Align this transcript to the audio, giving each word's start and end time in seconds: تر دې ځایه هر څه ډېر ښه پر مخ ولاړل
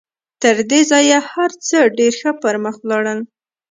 تر 0.41 0.55
دې 0.69 0.81
ځایه 0.91 1.19
هر 1.31 1.51
څه 1.67 1.77
ډېر 1.97 2.13
ښه 2.21 2.31
پر 2.41 2.55
مخ 2.63 2.75
ولاړل 2.81 3.19